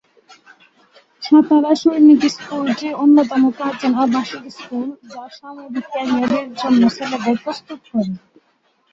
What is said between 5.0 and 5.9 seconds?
যা সামরিক